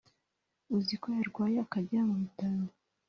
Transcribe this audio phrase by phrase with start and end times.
[0.77, 2.63] uziko yarwaye akajya mu bitaro